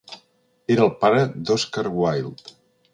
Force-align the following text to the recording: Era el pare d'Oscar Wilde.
Era 0.77 0.83
el 0.87 0.89
pare 1.05 1.21
d'Oscar 1.51 1.87
Wilde. 2.01 2.57